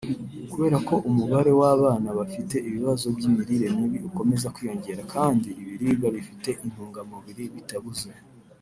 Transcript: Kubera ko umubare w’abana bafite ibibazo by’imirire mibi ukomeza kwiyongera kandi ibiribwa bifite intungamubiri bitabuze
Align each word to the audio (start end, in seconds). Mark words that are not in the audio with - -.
Kubera 0.51 0.77
ko 0.87 0.95
umubare 1.09 1.51
w’abana 1.59 2.09
bafite 2.19 2.55
ibibazo 2.67 3.05
by’imirire 3.15 3.67
mibi 3.77 3.99
ukomeza 4.09 4.51
kwiyongera 4.55 5.01
kandi 5.13 5.49
ibiribwa 5.61 6.07
bifite 6.15 6.49
intungamubiri 6.65 7.43
bitabuze 7.55 8.09